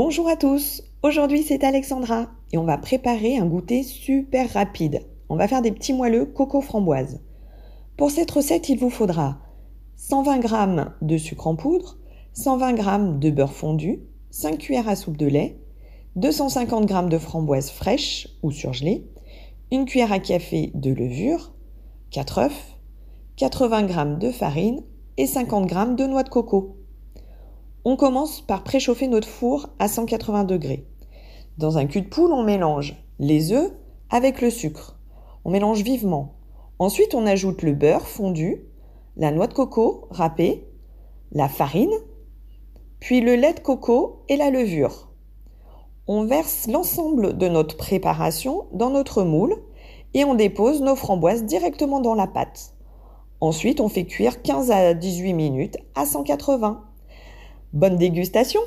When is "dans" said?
31.56-31.78, 48.74-48.90, 52.02-52.14